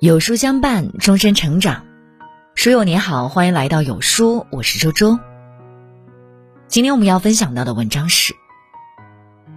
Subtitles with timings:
[0.00, 1.84] 有书相伴，终身成长。
[2.54, 5.18] 书友你好，欢迎来到有书，我是周周。
[6.68, 8.34] 今天我们要分享到的文章是：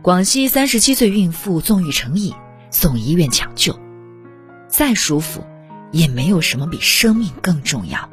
[0.02, 2.34] 广西三十七岁孕妇纵欲成瘾，
[2.72, 3.80] 送医院抢救，
[4.68, 5.46] 再舒服
[5.94, 8.10] 也没有什么比生命更重要。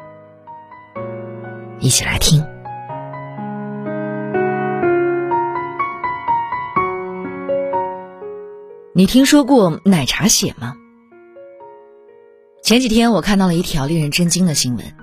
[1.80, 2.46] 一起来听。
[8.94, 10.76] 你听说过奶茶血吗？
[12.70, 14.94] 前几天我看到了一条令人震惊的新闻：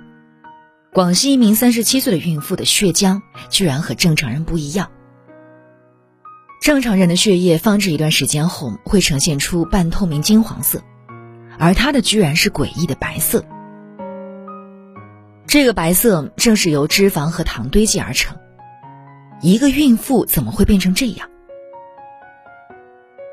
[0.93, 4.89] 广西一名三十七岁的孕妇的血浆居然和正常人不一样。
[6.61, 10.81] 正常人的血液放置一段时间后会呈现出半透明金黄色，
[11.59, 13.43] 而她的居然是诡异的白色。
[15.45, 18.37] 这个白色正是由脂肪和糖堆积而成。
[19.41, 21.29] 一个孕妇怎么会变成这样？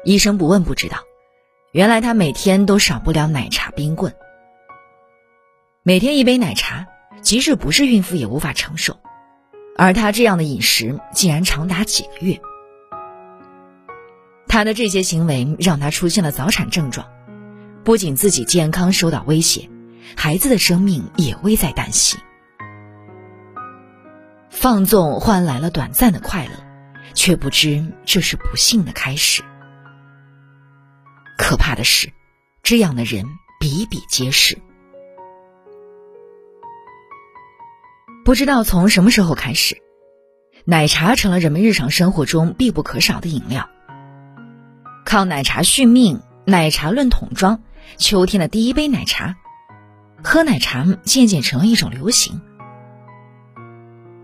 [0.04, 0.98] 医生不问不知道，
[1.70, 4.12] 原来她每天都少不了奶茶、冰棍。
[5.86, 6.86] 每天一杯奶茶，
[7.20, 8.98] 即使不是孕妇也无法承受，
[9.76, 12.40] 而她这样的饮食竟然长达几个月。
[14.48, 17.06] 她的这些行为让她出现了早产症状，
[17.84, 19.68] 不仅自己健康受到威胁，
[20.16, 22.16] 孩子的生命也危在旦夕。
[24.48, 26.52] 放纵换来了短暂的快乐，
[27.12, 29.42] 却不知这是不幸的开始。
[31.36, 32.10] 可怕的是，
[32.62, 33.26] 这样的人
[33.60, 34.56] 比比皆是。
[38.34, 39.80] 不知道从什么时候开始，
[40.64, 43.70] 奶茶成了人们日常生活中必不可少的饮料。
[45.04, 47.62] 靠奶茶续命，奶茶论桶装，
[47.96, 49.36] 秋天的第一杯奶茶，
[50.24, 52.40] 喝奶茶渐渐成了一种流行。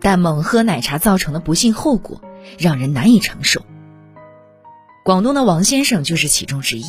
[0.00, 2.20] 但猛喝奶茶造成的不幸后果，
[2.58, 3.64] 让人难以承受。
[5.04, 6.84] 广东的王先生就是其中之一。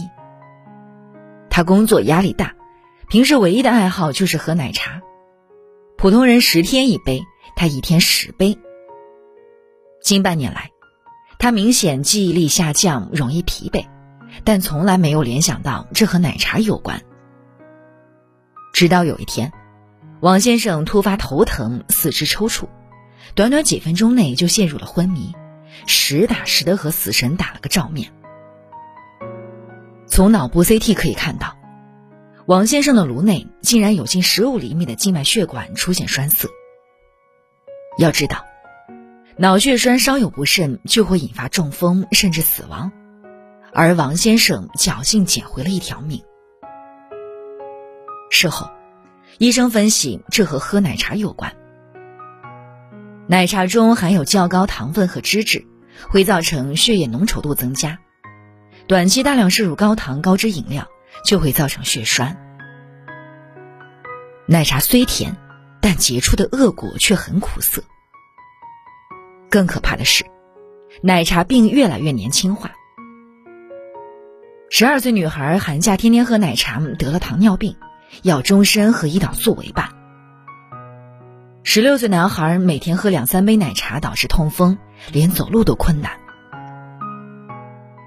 [1.51, 2.55] 他工作压力大，
[3.09, 5.03] 平时唯一的爱好就是喝奶茶。
[6.01, 8.57] 普通人十天一杯，他一天十杯。
[10.01, 10.71] 近半年来，
[11.37, 13.85] 他明显记忆力下降，容易疲惫，
[14.43, 17.03] 但从来没有联想到这和奶茶有关。
[18.73, 19.53] 直到有一天，
[20.21, 22.67] 王先生突发头疼，四肢抽搐，
[23.35, 25.35] 短短几分钟内就陷入了昏迷，
[25.85, 28.11] 实打实的和死神打了个照面。
[30.07, 31.60] 从脑部 CT 可以看到。
[32.51, 36.49] 王先生的颅内竟然有近十五厘米的静脉血管出现栓塞。
[37.97, 38.43] 要知道，
[39.37, 42.91] 脑血栓稍有不慎就会引发中风甚至死亡，
[43.71, 46.21] 而王先生侥幸捡回了一条命。
[48.29, 48.69] 事后，
[49.37, 51.55] 医生分析这和喝奶茶有关。
[53.27, 55.65] 奶茶中含有较高糖分和脂质，
[56.09, 57.99] 会造成血液浓稠度增加，
[58.87, 60.89] 短期大量摄入高糖高脂饮料。
[61.23, 62.37] 就会造成血栓。
[64.47, 65.35] 奶茶虽甜，
[65.81, 67.83] 但结出的恶果却很苦涩。
[69.49, 70.25] 更可怕的是，
[71.01, 72.71] 奶茶病越来越年轻化。
[74.69, 77.75] 十二岁女孩寒假天天喝奶茶，得了糖尿病，
[78.23, 79.89] 要终身和胰岛素为伴。
[81.63, 84.77] 十六岁男孩每天喝两三杯奶茶，导致痛风，
[85.11, 86.11] 连走路都困难。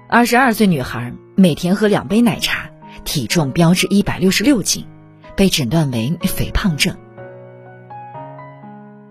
[0.09, 2.64] 二十二岁女孩每天喝两杯奶茶。
[3.05, 4.85] 体重标至一百六十六斤，
[5.37, 6.97] 被诊断为肥胖症。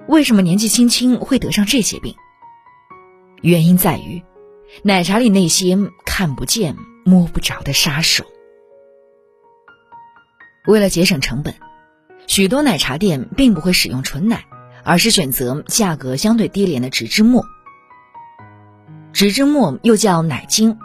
[0.06, 2.14] 为什么年纪轻轻会得上这些病？
[3.40, 4.22] 原因在于
[4.82, 8.24] 奶茶里那些看不见、摸不着的杀手。
[10.66, 11.54] 为了节省成本，
[12.26, 14.44] 许多奶茶店并不会使用纯奶，
[14.82, 17.44] 而是选择价格相对低廉的植脂末。
[19.12, 20.76] 植脂末又叫奶精，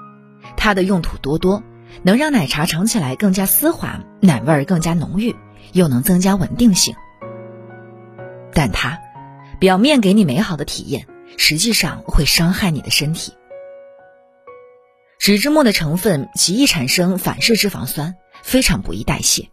[0.55, 1.63] 它的用途多多。
[2.03, 5.35] 能让奶茶尝起来更加丝滑，奶味儿更加浓郁，
[5.73, 6.95] 又能增加稳定性。
[8.53, 8.99] 但它
[9.59, 11.07] 表面给你美好的体验，
[11.37, 13.33] 实际上会伤害你的身体。
[15.19, 19.49] 植脂末的成分极易产生反式脂肪酸，非常不易代谢。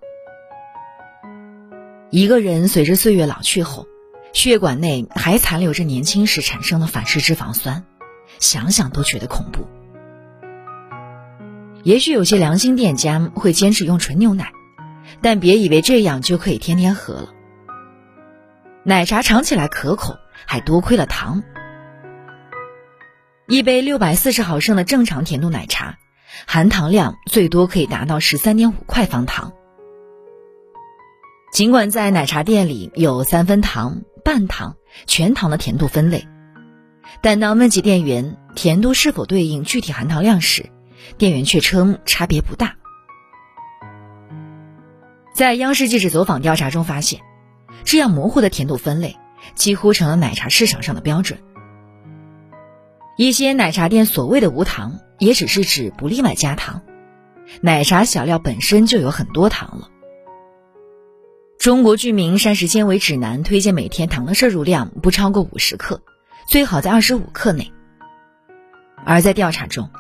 [2.11, 3.87] 一个人随着岁月老去后，
[4.33, 7.85] 血管内还残留着年轻时产生的反式脂肪酸，
[8.39, 9.67] 想想都觉得恐怖。
[11.87, 14.51] 也许有些良心店家会坚持用纯牛奶，
[15.23, 17.29] 但别以为这样就可以天天喝了。
[18.83, 20.17] 奶茶尝起来可口，
[20.47, 21.45] 还多亏了糖。
[23.47, 25.97] 一杯六百四十毫升的正常甜度奶茶，
[26.49, 29.53] 含糖量最多可以达到十三点五块方糖。
[31.53, 34.75] 尽管在奶茶店里有三分糖、半糖、
[35.07, 36.27] 全糖的甜度分类，
[37.21, 40.71] 但当问及店员甜度是否对应具体含糖量时，
[41.19, 42.77] 店员却称差别不大。
[45.35, 47.21] 在央视记者走访调查中发现，
[47.85, 49.17] 这样模糊的甜度分类
[49.55, 51.39] 几乎成了奶茶市场上的标准。
[53.17, 56.83] 一些奶茶店所谓的无糖，也只是指不另外加糖，
[57.61, 59.89] 奶茶小料本身就有很多糖了。
[61.59, 66.01] 中国居民膳食纤维指南推荐每天糖的摄入量不超过五十克，
[66.49, 67.73] 最好在二十五克内。
[69.05, 69.91] 而在调查中，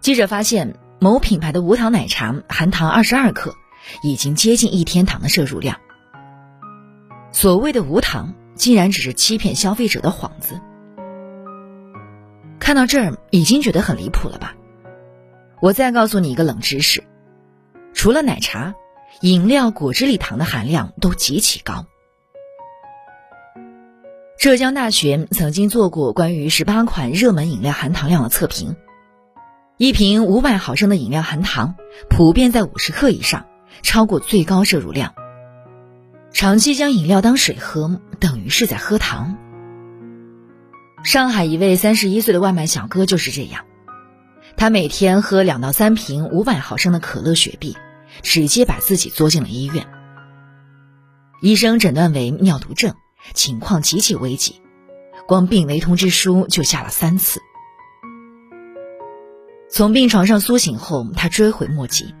[0.00, 3.54] 记者发现某品牌的无糖奶茶含糖二十二克，
[4.02, 5.78] 已经接近一天糖的摄入量。
[7.32, 10.60] 所谓的无糖，竟然只是欺骗消费者的幌子。
[12.58, 14.54] 看到这儿，已经觉得很离谱了吧？
[15.60, 17.04] 我再告诉你一个冷知识：
[17.92, 18.74] 除了奶茶。
[19.22, 21.86] 饮料、果汁里糖的含量都极其高。
[24.38, 28.76] 浙江大学曾经做过关于十八款热门饮料含糖量的测评，
[29.78, 31.76] 一瓶五百毫升的饮料含糖
[32.10, 33.46] 普遍在五十克以上，
[33.82, 35.14] 超过最高摄入量。
[36.32, 39.38] 长期将饮料当水喝，等于是在喝糖。
[41.04, 43.66] 上海一位三十一岁的外卖小哥就是这样，
[44.56, 47.76] 他每天喝两到三瓶五百毫升的可乐、雪碧。
[48.22, 49.86] 直接把自己作进了医院，
[51.40, 52.94] 医生诊断为尿毒症，
[53.34, 54.60] 情况极其危急，
[55.28, 57.38] 光病危通知书就下了三次。
[59.70, 62.14] 从病床上苏醒后，他追悔莫及。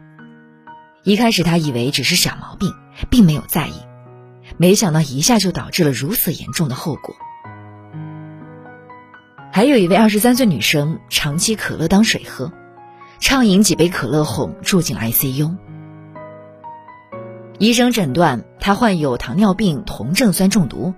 [1.02, 2.74] 一开始他以为只是小毛病，
[3.10, 3.72] 并没有在意，
[4.58, 7.16] 没想到一下就导致了如此严重的后果。
[9.50, 12.52] 还有一位二十三岁女生，长期可乐当水喝，
[13.18, 15.56] 畅饮几杯可乐后住进 ICU。
[17.58, 20.92] 医生诊断她患有糖尿病酮症酸中毒，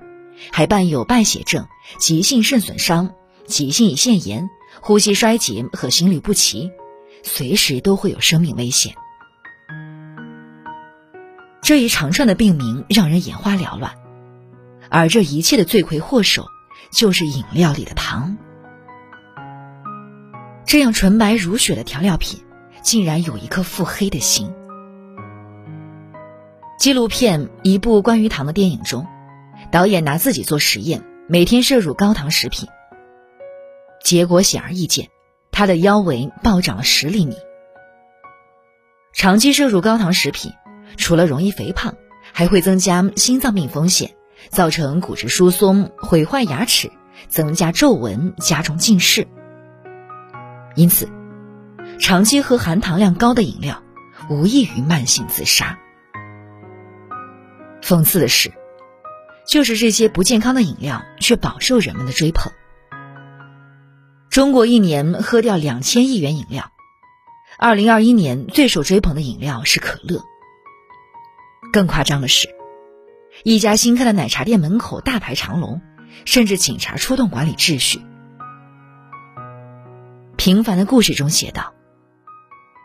[0.50, 1.68] 还伴有败血症、
[2.00, 3.14] 急性肾损伤、
[3.46, 4.50] 急性胰腺炎、
[4.80, 6.70] 呼吸衰竭和心律不齐，
[7.22, 8.94] 随时都会有生命危险。
[11.62, 13.92] 这一长串的病名让人眼花缭乱，
[14.88, 16.46] 而这一切的罪魁祸首
[16.92, 18.36] 就是饮料里的糖。
[20.64, 22.42] 这样纯白如雪的调料品，
[22.82, 24.52] 竟然有一颗腹黑的心。
[26.78, 29.06] 纪录片《一部关于糖的电影》中，
[29.70, 32.68] 导演拿自己做实验，每天摄入高糖食品。
[34.02, 35.08] 结果显而易见，
[35.50, 37.36] 他的腰围暴涨了十厘米。
[39.12, 40.52] 长期摄入高糖食品，
[40.96, 41.94] 除了容易肥胖，
[42.32, 44.14] 还会增加心脏病风险，
[44.50, 46.90] 造成骨质疏松、毁坏牙齿、
[47.28, 49.26] 增加皱纹、加重近视。
[50.76, 51.08] 因此，
[51.98, 53.82] 长期喝含糖量高的饮料，
[54.30, 55.78] 无异于慢性自杀。
[57.82, 58.52] 讽刺的是，
[59.46, 62.52] 就是这些不健康的饮料却饱受人们的追捧。
[64.30, 66.70] 中国一年喝掉两千亿元饮料，
[67.58, 70.22] 二零二一年最受追捧的饮料是可乐。
[71.72, 72.48] 更夸张的是，
[73.42, 75.82] 一家新开的奶茶店门口大排长龙，
[76.26, 78.02] 甚至警察出动管理秩序。
[80.36, 81.74] 平凡的故事中写道：“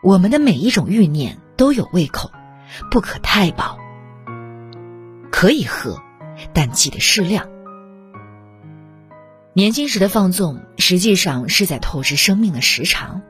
[0.02, 2.32] 我们的每一种欲念都有胃口，
[2.90, 3.78] 不可太饱。”
[5.30, 6.02] 可以喝，
[6.52, 7.48] 但记得适量。
[9.56, 13.22] 年轻时的放纵，实际上是在透支生命的时长。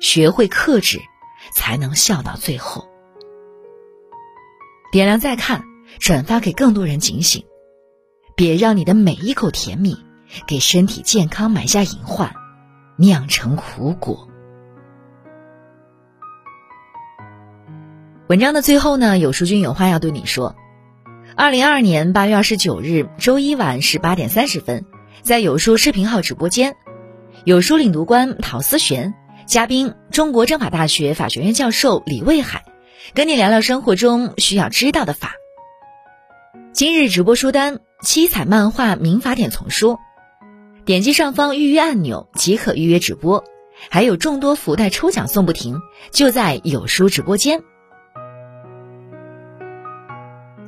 [0.00, 1.00] 学会克制，
[1.52, 2.88] 才能笑到最后。
[4.90, 5.62] 点亮再看，
[6.00, 7.44] 转发给更多人警醒，
[8.34, 9.96] 别让你的每一口甜蜜，
[10.48, 12.34] 给身体健康埋下隐患，
[12.96, 14.28] 酿成苦果。
[18.28, 20.56] 文章的最后呢，有书君有话要对你说。
[21.36, 24.84] 二零二二年八月二十九日周一晚十八点三十分，
[25.22, 26.76] 在有书视频号直播间，
[27.44, 29.14] 有书领读官陶思璇，
[29.46, 32.64] 嘉宾中国政法大学法学院教授李卫海，
[33.14, 35.32] 跟你聊聊生活中需要知道的法。
[36.72, 39.98] 今日直播书单：七彩漫画《民法典》丛书，
[40.84, 43.44] 点击上方预约按钮即可预约直播，
[43.90, 47.60] 还有众多福袋抽奖送不停，就在有书直播间。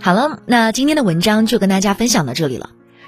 [0.03, 2.71] 好了，那今天的文章就跟大家分享到这里了。